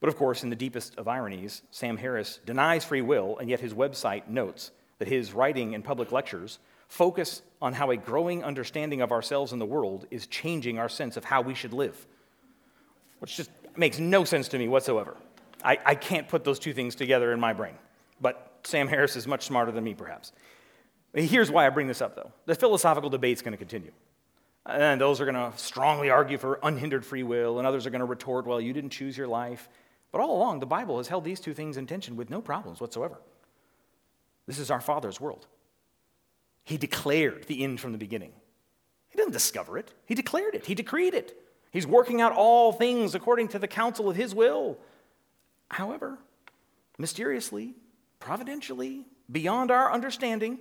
[0.00, 3.60] But of course, in the deepest of ironies, Sam Harris denies free will, and yet
[3.60, 9.00] his website notes that his writing and public lectures focus on how a growing understanding
[9.00, 12.06] of ourselves and the world is changing our sense of how we should live,
[13.18, 15.16] which just makes no sense to me whatsoever.
[15.64, 17.74] I, I can't put those two things together in my brain.
[18.20, 20.32] But Sam Harris is much smarter than me, perhaps.
[21.16, 23.92] Here's why I bring this up, though the philosophical debate's going to continue.
[24.66, 28.00] And those are going to strongly argue for unhindered free will, and others are going
[28.00, 29.68] to retort, well, you didn't choose your life.
[30.12, 32.80] But all along, the Bible has held these two things in tension with no problems
[32.80, 33.16] whatsoever.
[34.46, 35.46] This is our Father's world.
[36.64, 38.32] He declared the end from the beginning.
[39.08, 41.40] He didn't discover it, He declared it, He decreed it.
[41.70, 44.78] He's working out all things according to the counsel of His will.
[45.68, 46.18] However,
[46.98, 47.74] mysteriously,
[48.20, 50.58] providentially, beyond our understanding,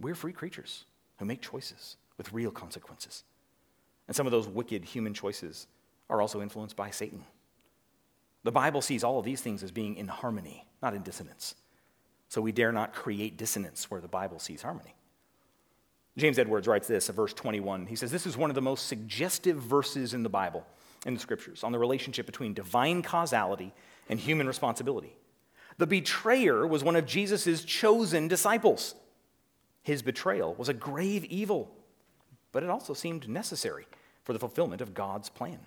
[0.00, 0.84] we're free creatures
[1.18, 3.24] who make choices with real consequences.
[4.08, 5.66] And some of those wicked human choices
[6.08, 7.24] are also influenced by Satan.
[8.42, 11.54] The Bible sees all of these things as being in harmony, not in dissonance.
[12.28, 14.94] So we dare not create dissonance where the Bible sees harmony.
[16.16, 17.86] James Edwards writes this in verse 21.
[17.86, 20.66] He says, This is one of the most suggestive verses in the Bible,
[21.06, 23.72] in the scriptures, on the relationship between divine causality
[24.08, 25.14] and human responsibility.
[25.78, 28.94] The betrayer was one of Jesus' chosen disciples.
[29.82, 31.70] His betrayal was a grave evil,
[32.52, 33.86] but it also seemed necessary
[34.24, 35.60] for the fulfillment of God's plan.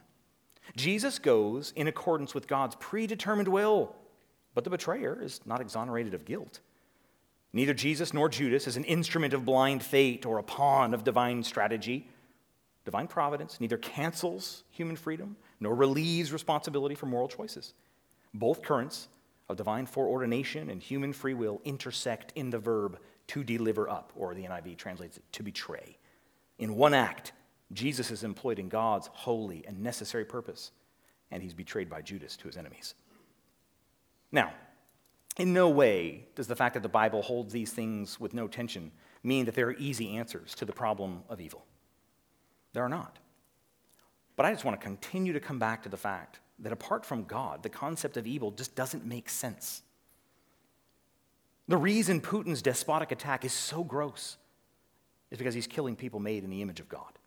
[0.76, 3.96] Jesus goes in accordance with God's predetermined will,
[4.54, 6.60] but the betrayer is not exonerated of guilt.
[7.52, 11.44] Neither Jesus nor Judas is an instrument of blind fate or a pawn of divine
[11.44, 12.08] strategy.
[12.86, 17.74] Divine providence neither cancels human freedom nor relieves responsibility for moral choices.
[18.34, 19.08] Both currents
[19.50, 22.98] of divine foreordination and human free will intersect in the verb
[23.34, 25.98] to deliver up, or the NIV translates it to betray.
[26.60, 27.32] In one act,
[27.72, 30.72] Jesus is employed in God's holy and necessary purpose,
[31.32, 32.94] and he's betrayed by Judas to his enemies.
[34.32, 34.54] Now,
[35.38, 38.92] in no way does the fact that the Bible holds these things with no tension
[39.24, 41.66] mean that there are easy answers to the problem of evil.
[42.74, 43.18] There are not.
[44.36, 47.24] But I just want to continue to come back to the fact that apart from
[47.24, 49.82] God, the concept of evil just doesn't make sense.
[51.68, 54.38] The reason Putin's despotic attack is so gross
[55.32, 57.18] is because he's killing people made in the image of God.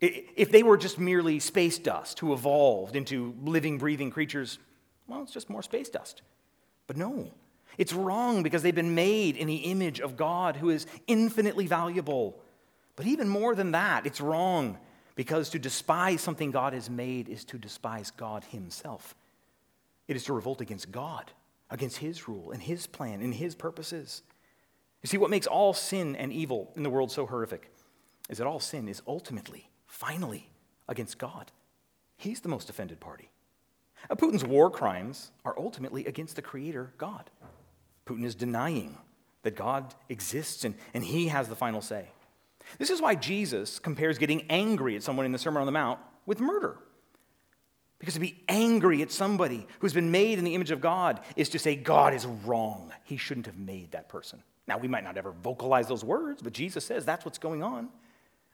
[0.00, 4.58] If they were just merely space dust who evolved into living, breathing creatures,
[5.06, 6.22] well, it's just more space dust.
[6.86, 7.32] But no,
[7.76, 12.40] it's wrong because they've been made in the image of God who is infinitely valuable.
[12.96, 14.78] But even more than that, it's wrong
[15.16, 19.14] because to despise something God has made is to despise God Himself.
[20.08, 21.30] It is to revolt against God,
[21.70, 24.22] against His rule and His plan and His purposes.
[25.02, 27.70] You see, what makes all sin and evil in the world so horrific
[28.28, 30.50] is that all sin is ultimately finally
[30.88, 31.50] against God.
[32.16, 33.30] He's the most offended party.
[34.08, 37.30] Uh, Putin's war crimes are ultimately against the Creator, God.
[38.06, 38.96] Putin is denying
[39.42, 42.08] that God exists and, and he has the final say.
[42.78, 45.98] This is why Jesus compares getting angry at someone in the Sermon on the Mount
[46.26, 46.78] with murder.
[48.00, 51.50] Because to be angry at somebody who's been made in the image of God is
[51.50, 52.92] to say, God is wrong.
[53.04, 54.42] He shouldn't have made that person.
[54.66, 57.90] Now, we might not ever vocalize those words, but Jesus says that's what's going on.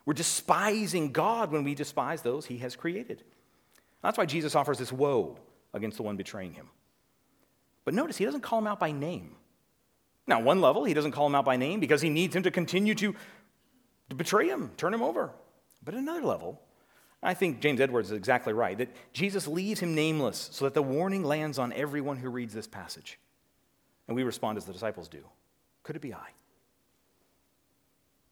[0.04, 3.22] We're despising God when we despise those he has created.
[4.02, 5.38] That's why Jesus offers this woe
[5.72, 6.68] against the one betraying him.
[7.84, 9.36] But notice, he doesn't call him out by name.
[10.26, 12.50] Now, one level, he doesn't call him out by name because he needs him to
[12.50, 13.14] continue to,
[14.10, 15.30] to betray him, turn him over.
[15.84, 16.60] But at another level,
[17.26, 20.82] I think James Edwards is exactly right that Jesus leaves him nameless so that the
[20.82, 23.18] warning lands on everyone who reads this passage.
[24.06, 25.24] And we respond as the disciples do
[25.82, 26.28] Could it be I?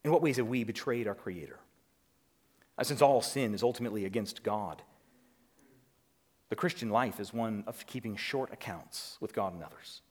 [0.05, 1.59] In what ways have we betrayed our Creator?
[2.77, 4.81] Uh, since all sin is ultimately against God,
[6.47, 10.01] the Christian life is one of keeping short accounts with God and others.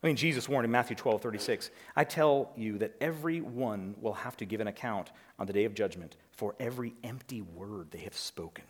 [0.00, 4.36] I mean, Jesus warned in Matthew 12, 36, I tell you that everyone will have
[4.36, 5.10] to give an account
[5.40, 8.64] on the day of judgment for every empty word they have spoken.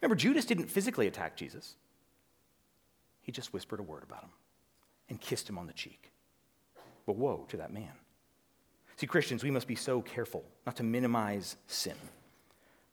[0.00, 1.76] Remember, Judas didn't physically attack Jesus,
[3.22, 4.30] he just whispered a word about him
[5.08, 6.10] and kissed him on the cheek.
[7.06, 7.92] But woe to that man.
[8.96, 11.96] See, Christians, we must be so careful not to minimize sin.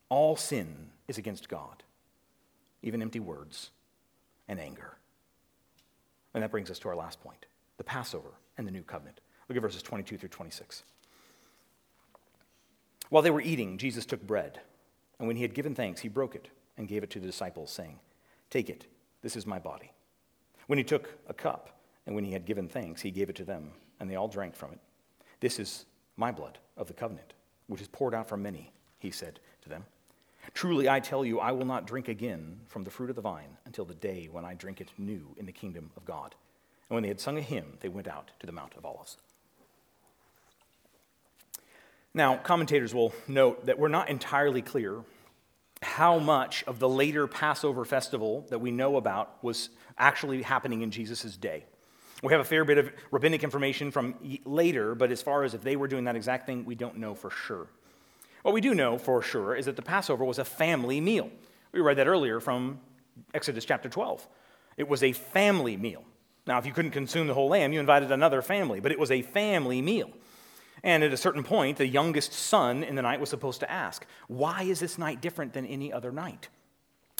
[0.09, 1.83] All sin is against God,
[2.81, 3.71] even empty words
[4.47, 4.95] and anger.
[6.33, 7.45] And that brings us to our last point
[7.77, 9.21] the Passover and the new covenant.
[9.47, 10.83] Look at verses 22 through 26.
[13.09, 14.59] While they were eating, Jesus took bread,
[15.19, 17.71] and when he had given thanks, he broke it and gave it to the disciples,
[17.71, 17.99] saying,
[18.49, 18.85] Take it,
[19.21, 19.91] this is my body.
[20.67, 23.43] When he took a cup, and when he had given thanks, he gave it to
[23.43, 24.79] them, and they all drank from it.
[25.39, 27.33] This is my blood of the covenant,
[27.67, 29.85] which is poured out for many, he said to them.
[30.53, 33.57] Truly, I tell you, I will not drink again from the fruit of the vine
[33.65, 36.35] until the day when I drink it new in the kingdom of God.
[36.89, 39.17] And when they had sung a hymn, they went out to the Mount of Olives.
[42.13, 45.03] Now, commentators will note that we're not entirely clear
[45.81, 50.91] how much of the later Passover festival that we know about was actually happening in
[50.91, 51.65] Jesus' day.
[52.23, 55.61] We have a fair bit of rabbinic information from later, but as far as if
[55.61, 57.67] they were doing that exact thing, we don't know for sure.
[58.41, 61.29] What we do know for sure is that the Passover was a family meal.
[61.71, 62.79] We read that earlier from
[63.33, 64.27] Exodus chapter 12.
[64.77, 66.03] It was a family meal.
[66.47, 69.11] Now, if you couldn't consume the whole lamb, you invited another family, but it was
[69.11, 70.09] a family meal.
[70.87, 74.05] And at a certain point, the youngest son in the night was supposed to ask,
[74.29, 76.47] Why is this night different than any other night?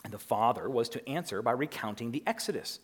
[0.06, 2.80] And the father was to answer by recounting the Exodus.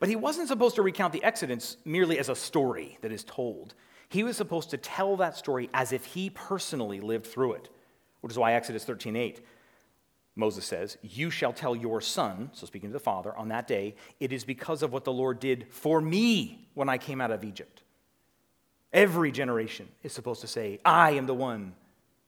[0.00, 3.72] But he wasn't supposed to recount the Exodus merely as a story that is told.
[4.10, 7.70] He was supposed to tell that story as if he personally lived through it,
[8.20, 9.40] which is why Exodus 13:8
[10.36, 13.94] Moses says, "You shall tell your son, so speaking to the father, on that day,
[14.20, 17.44] it is because of what the Lord did for me when I came out of
[17.44, 17.81] Egypt."
[18.92, 21.74] Every generation is supposed to say, "I am the one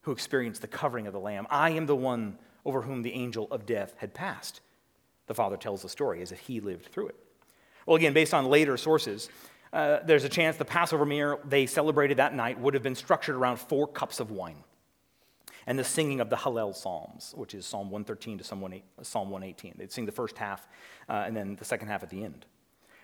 [0.01, 1.47] who experienced the covering of the lamb.
[1.49, 4.61] I am the one over whom the angel of death had passed."
[5.27, 7.15] The father tells the story as if he lived through it.
[7.85, 9.29] Well, again, based on later sources,
[9.73, 13.35] uh, there's a chance the Passover meal they celebrated that night would have been structured
[13.35, 14.63] around four cups of wine
[15.67, 19.75] and the singing of the Hallel Psalms, which is Psalm 113 to Psalm 118.
[19.77, 20.67] They'd sing the first half
[21.09, 22.45] uh, and then the second half at the end.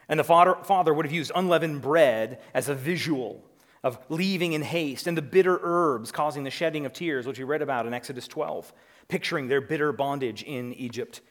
[0.07, 3.43] And the father, father would have used unleavened bread as a visual
[3.83, 7.43] of leaving in haste and the bitter herbs causing the shedding of tears, which we
[7.43, 8.71] read about in Exodus 12,
[9.07, 11.21] picturing their bitter bondage in Egypt.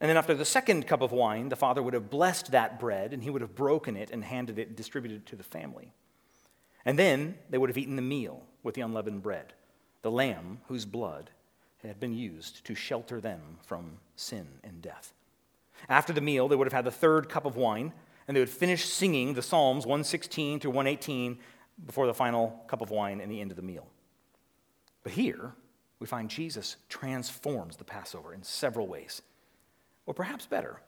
[0.00, 3.12] And then after the second cup of wine, the father would have blessed that bread
[3.12, 5.92] and he would have broken it and handed it, distributed it to the family.
[6.84, 9.52] And then they would have eaten the meal with the unleavened bread,
[10.02, 11.30] the lamb whose blood
[11.82, 15.12] had been used to shelter them from sin and death.
[15.88, 17.92] After the meal, they would have had the third cup of wine,
[18.26, 21.38] and they would finish singing the Psalms 116 through 118
[21.86, 23.86] before the final cup of wine and the end of the meal.
[25.02, 25.52] But here,
[25.98, 29.22] we find Jesus transforms the Passover in several ways.
[30.06, 30.80] Or perhaps better,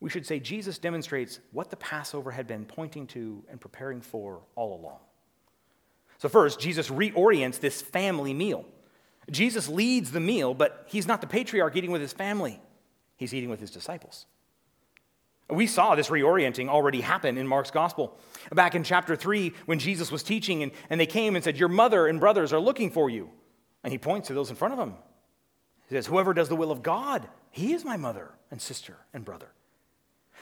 [0.00, 4.40] we should say Jesus demonstrates what the Passover had been pointing to and preparing for
[4.54, 4.98] all along.
[6.18, 8.64] So, first, Jesus reorients this family meal.
[9.30, 12.60] Jesus leads the meal, but he's not the patriarch eating with his family,
[13.16, 14.26] he's eating with his disciples.
[15.50, 18.18] We saw this reorienting already happen in Mark's gospel.
[18.52, 21.68] Back in chapter 3, when Jesus was teaching, and, and they came and said, Your
[21.68, 23.30] mother and brothers are looking for you.
[23.82, 24.94] And he points to those in front of him.
[25.88, 29.24] He says, Whoever does the will of God, he is my mother and sister and
[29.24, 29.52] brother.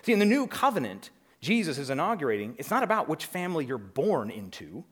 [0.03, 4.31] See, in the new covenant, Jesus is inaugurating, it's not about which family you're born
[4.31, 4.85] into,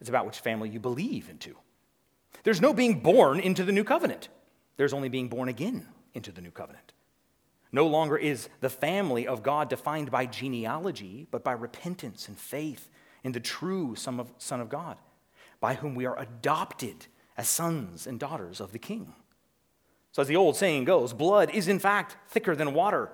[0.00, 1.56] it's about which family you believe into.
[2.44, 4.28] There's no being born into the new covenant,
[4.76, 6.92] there's only being born again into the new covenant.
[7.76, 12.88] No longer is the family of God defined by genealogy, but by repentance and faith
[13.22, 14.96] in the true Son of, Son of God,
[15.60, 17.06] by whom we are adopted
[17.36, 19.12] as sons and daughters of the King.
[20.12, 23.10] So, as the old saying goes, blood is in fact thicker than water,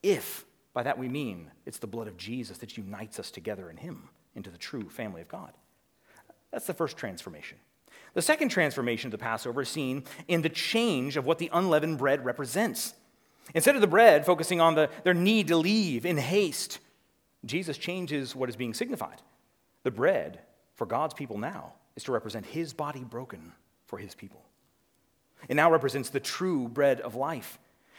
[0.00, 0.44] if
[0.74, 4.10] by that we mean it's the blood of Jesus that unites us together in Him
[4.36, 5.54] into the true family of God.
[6.52, 7.58] That's the first transformation.
[8.12, 11.98] The second transformation of the Passover is seen in the change of what the unleavened
[11.98, 12.94] bread represents.
[13.52, 16.78] Instead of the bread focusing on the, their need to leave in haste,
[17.44, 19.20] Jesus changes what is being signified.
[19.82, 20.40] The bread
[20.74, 23.52] for God's people now is to represent his body broken
[23.86, 24.42] for his people.
[25.48, 27.58] It now represents the true bread of life.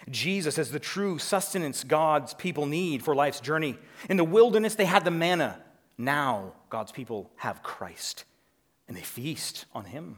[0.10, 3.78] Jesus as the true sustenance God's people need for life's journey.
[4.10, 5.62] In the wilderness, they had the manna.
[5.98, 8.26] Now, God's people have Christ,
[8.88, 10.18] and they feast on him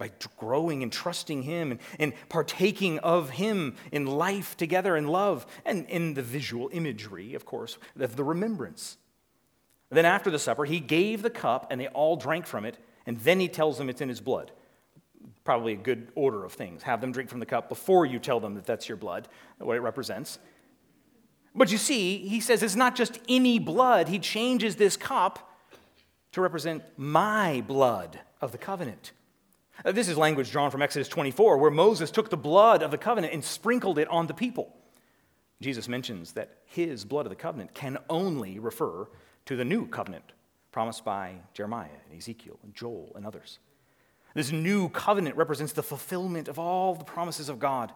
[0.00, 5.46] by growing and trusting Him and, and partaking of Him in life together in love
[5.64, 8.96] and in the visual imagery, of course, of the remembrance.
[9.90, 13.18] Then after the supper, He gave the cup and they all drank from it, and
[13.18, 14.50] then He tells them it's in His blood.
[15.44, 16.82] Probably a good order of things.
[16.82, 19.28] Have them drink from the cup before you tell them that that's your blood,
[19.58, 20.38] what it represents.
[21.54, 25.46] But you see, He says it's not just any blood, He changes this cup
[26.32, 29.12] to represent my blood of the covenant.
[29.84, 32.98] Uh, this is language drawn from Exodus 24, where Moses took the blood of the
[32.98, 34.76] covenant and sprinkled it on the people.
[35.62, 39.08] Jesus mentions that his blood of the covenant can only refer
[39.46, 40.32] to the new covenant
[40.72, 43.58] promised by Jeremiah and Ezekiel and Joel and others.
[44.34, 47.92] This new covenant represents the fulfillment of all the promises of God.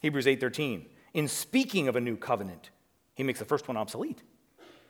[0.00, 0.86] Hebrews 8:13.
[1.14, 2.70] In speaking of a new covenant,
[3.14, 4.22] he makes the first one obsolete.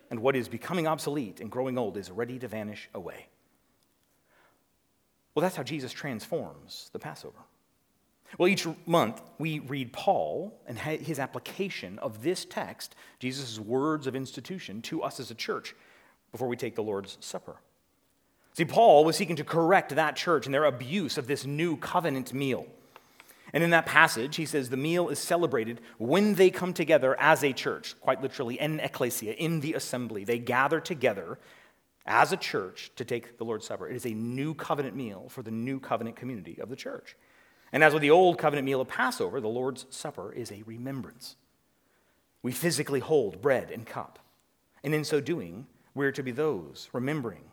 [0.09, 3.27] And what is becoming obsolete and growing old is ready to vanish away.
[5.37, 7.37] Well, that's how Jesus transforms the Passover.
[8.39, 14.15] Well, each month we read Paul and his application of this text, Jesus' words of
[14.15, 15.75] institution, to us as a church
[16.31, 17.57] before we take the Lord's Supper.
[18.53, 22.33] See, Paul was seeking to correct that church and their abuse of this new covenant
[22.33, 22.65] meal.
[23.53, 27.43] And in that passage, he says the meal is celebrated when they come together as
[27.43, 30.23] a church, quite literally, en ecclesia, in the assembly.
[30.23, 31.37] They gather together
[32.07, 33.87] as a church to take the Lord's Supper.
[33.87, 37.15] It is a new covenant meal for the new covenant community of the church.
[37.71, 41.35] And as with the old covenant meal of Passover, the Lord's Supper is a remembrance.
[42.41, 44.19] We physically hold bread and cup.
[44.83, 47.43] And in so doing, we're to be those remembering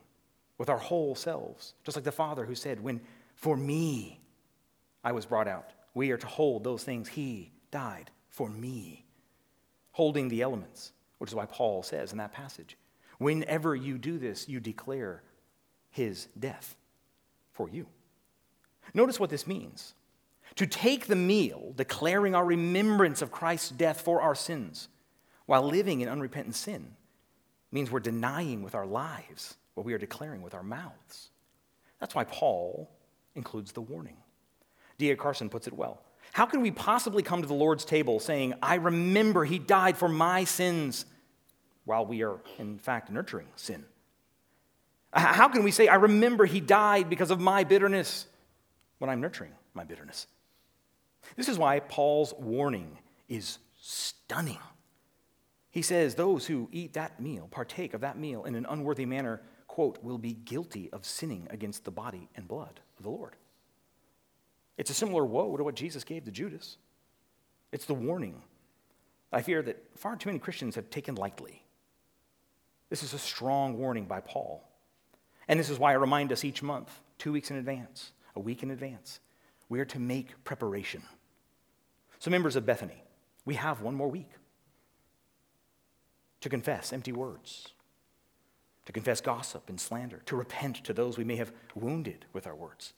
[0.57, 3.01] with our whole selves, just like the Father who said, When
[3.35, 4.21] for me
[5.03, 9.05] I was brought out, we are to hold those things He died for me.
[9.93, 12.77] Holding the elements, which is why Paul says in that passage,
[13.25, 15.23] Whenever you do this, you declare
[15.91, 16.77] his death
[17.55, 17.87] for you.
[18.93, 19.95] Notice what this means.
[20.57, 24.89] To take the meal, declaring our remembrance of Christ's death for our sins,
[25.47, 26.97] while living in unrepentant sin,
[27.73, 31.31] means we're denying with our lives what we are declaring with our mouths.
[32.01, 32.91] That's why Paul
[33.35, 34.19] includes the warning.
[34.99, 35.17] D.A.
[35.17, 36.03] Carson puts it well.
[36.33, 40.11] How can we possibly come to the Lord's table saying, I remember he died for
[40.11, 41.07] my sins,
[41.85, 43.85] while we are, in fact, nurturing sin?
[45.13, 48.27] How can we say, I remember he died because of my bitterness
[48.99, 50.27] when I'm nurturing my bitterness?
[51.37, 54.59] This is why Paul's warning is stunning.
[55.71, 59.41] He says, Those who eat that meal, partake of that meal in an unworthy manner,
[59.69, 63.37] quote, will be guilty of sinning against the body and blood of the Lord.
[64.77, 66.77] It's a similar woe to what Jesus gave to Judas.
[67.71, 68.43] It's the warning
[69.33, 71.64] I fear that far too many Christians have taken lightly.
[72.95, 74.63] This is a strong warning by Paul.
[75.49, 78.63] And this is why I remind us each month, two weeks in advance, a week
[78.63, 79.19] in advance,
[79.69, 81.03] we are to make preparation.
[82.21, 83.03] So, members of Bethany,
[83.45, 84.31] we have one more week
[86.41, 87.67] to confess empty words,
[88.87, 92.55] to confess gossip and slander, to repent to those we may have wounded with our
[92.55, 92.93] words.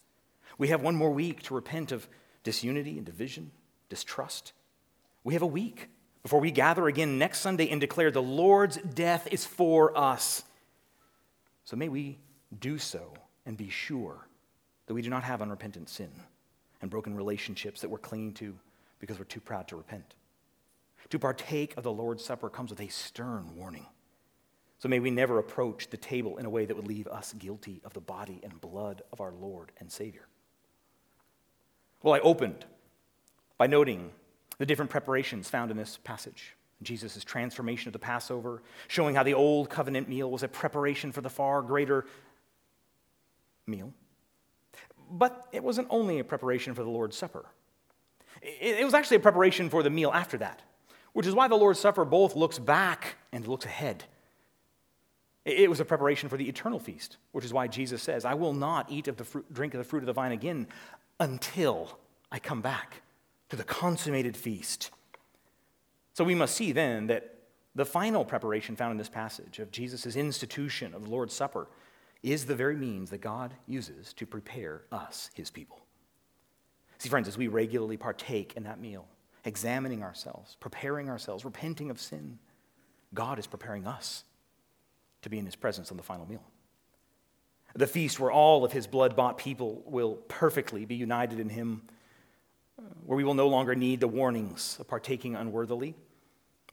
[0.59, 2.07] We have one more week to repent of
[2.45, 3.51] disunity and division,
[3.89, 4.53] distrust.
[5.25, 5.89] We have a week
[6.27, 10.43] before we gather again next Sunday and declare the Lord's death is for us.
[11.63, 12.19] So may we
[12.59, 13.15] do so
[13.47, 14.27] and be sure
[14.87, 16.11] that we do not have unrepentant sin
[16.83, 18.59] and broken relationships that we're clinging to
[18.99, 20.17] because we're too proud to repent.
[21.11, 23.87] To partake of the Lord's Supper comes with a stern warning.
[24.79, 27.81] So may we never approach the table in a way that would leave us guilty
[27.85, 30.27] of the body and blood of our Lord and Savior.
[32.03, 32.67] Well, I opened
[33.59, 34.11] by noting
[34.59, 36.57] the different preparations found in this passage.
[36.83, 41.21] Jesus' transformation of the Passover, showing how the old covenant meal was a preparation for
[41.23, 42.05] the far greater
[43.67, 43.93] meal.
[45.11, 47.47] But it wasn't only a preparation for the Lord's Supper,
[48.43, 50.63] it was actually a preparation for the meal after that,
[51.15, 54.05] which is why the Lord's Supper both looks back and looks ahead.
[55.45, 58.53] It was a preparation for the eternal feast, which is why Jesus says, I will
[58.53, 60.67] not eat of the fruit, drink of the fruit of the vine again
[61.21, 61.99] until
[62.31, 63.03] I come back
[63.49, 64.91] to the consummated feast.
[66.15, 67.35] So we must see then that
[67.75, 71.69] the final preparation found in this passage of Jesus' institution of the Lord's Supper
[72.23, 75.79] is the very means that God uses to prepare us, his people.
[76.99, 79.07] See, friends, as we regularly partake in that meal,
[79.45, 82.39] examining ourselves, preparing ourselves, repenting of sin,
[83.13, 84.25] God is preparing us
[85.23, 86.43] to be in his presence on the final meal.
[87.75, 91.83] The feast where all of his blood bought people will perfectly be united in him,
[93.05, 95.95] where we will no longer need the warnings of partaking unworthily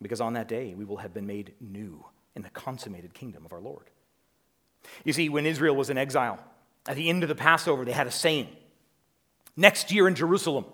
[0.01, 2.03] because on that day we will have been made new
[2.35, 3.89] in the consummated kingdom of our Lord.
[5.03, 6.43] You see, when Israel was in exile,
[6.85, 8.49] at the end of the Passover, they had a saying
[9.55, 10.65] next year in Jerusalem.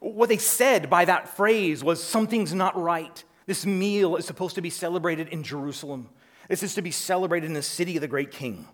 [0.00, 3.22] What they said by that phrase was something's not right.
[3.46, 6.08] This meal is supposed to be celebrated in Jerusalem.
[6.48, 8.66] This is to be celebrated in the city of the great king.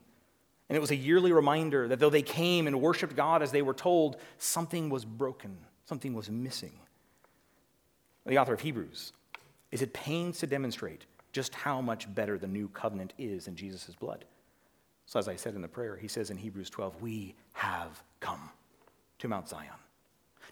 [0.68, 3.62] And it was a yearly reminder that though they came and worshiped God as they
[3.62, 5.56] were told, something was broken,
[5.86, 6.72] something was missing.
[8.26, 9.12] The author of Hebrews
[9.72, 13.94] is at pains to demonstrate just how much better the new covenant is in Jesus'
[13.98, 14.24] blood.
[15.06, 18.50] So, as I said in the prayer, he says in Hebrews 12, We have come
[19.20, 19.70] to Mount Zion,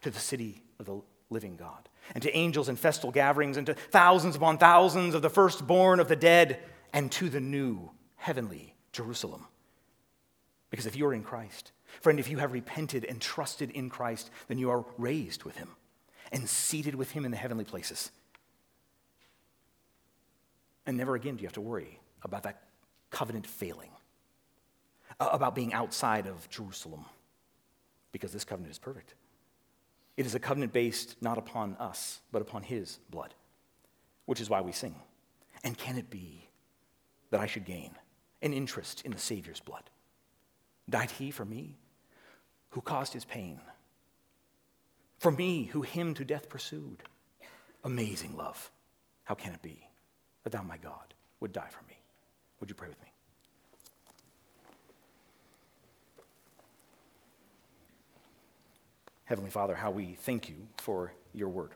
[0.01, 3.75] to the city of the living God, and to angels and festal gatherings, and to
[3.75, 6.61] thousands upon thousands of the firstborn of the dead,
[6.95, 9.47] and to the new heavenly Jerusalem.
[10.71, 14.31] Because if you are in Christ, friend, if you have repented and trusted in Christ,
[14.49, 15.69] then you are raised with him
[16.33, 18.11] and seated with him in the heavenly places.
[20.87, 22.63] And never again do you have to worry about that
[23.11, 23.91] covenant failing,
[25.21, 27.05] about being outside of Jerusalem,
[28.13, 29.15] because this covenant is perfect.
[30.17, 33.35] It is a covenant based not upon us, but upon his blood,
[34.25, 34.95] which is why we sing.
[35.63, 36.49] And can it be
[37.31, 37.91] that I should gain
[38.43, 39.91] an interest in the Savior's blood?
[40.89, 41.77] Died he for me,
[42.71, 43.61] who caused his pain?
[45.19, 47.03] For me, who him to death pursued?
[47.85, 48.71] Amazing love.
[49.25, 49.87] How can it be?
[50.47, 51.99] that thou, my God, would die for me.
[52.61, 53.09] Would you pray with me?
[59.25, 61.73] Heavenly Father, how we thank you for your word.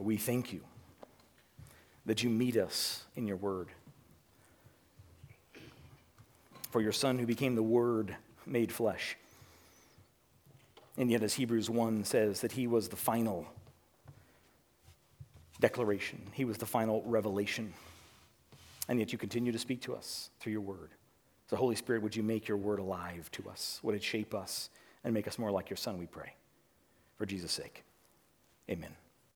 [0.00, 0.62] We thank you
[2.04, 3.68] that you meet us in your word.
[6.70, 8.16] For your Son who became the Word
[8.46, 9.16] made flesh.
[10.96, 13.46] And yet, as Hebrews 1 says, that he was the final
[15.60, 17.72] declaration, He was the final revelation.
[18.88, 20.90] And yet you continue to speak to us through your word.
[21.48, 23.80] So, Holy Spirit, would you make your word alive to us?
[23.82, 24.70] Would it shape us
[25.04, 26.32] and make us more like your Son, we pray?
[27.16, 27.84] For Jesus' sake,
[28.70, 28.94] amen.